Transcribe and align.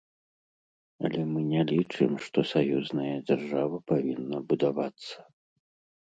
Але 1.07 1.21
мы 1.33 1.39
не 1.49 1.61
лічым, 1.71 2.15
што 2.27 2.39
саюзная 2.51 3.11
дзяржава 3.27 3.77
павінна 3.91 4.37
будавацца. 4.49 5.15